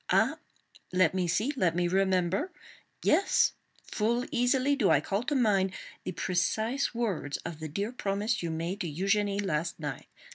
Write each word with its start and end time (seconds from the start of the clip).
Ah! 0.09 0.39
let 0.91 1.13
me 1.13 1.27
see! 1.27 1.53
Let 1.55 1.75
me 1.75 1.87
remember! 1.87 2.51
Yes; 3.03 3.53
full 3.83 4.25
easily 4.31 4.75
do 4.75 4.89
I 4.89 4.99
call 4.99 5.21
to 5.21 5.35
mind 5.35 5.73
the 6.05 6.11
precise 6.11 6.95
words 6.95 7.37
of 7.45 7.59
the 7.59 7.67
dear 7.67 7.91
promise 7.91 8.41
you 8.41 8.49
made 8.49 8.81
to 8.81 8.91
Eugénie 8.91 9.45
last 9.45 9.79
night. 9.79 10.07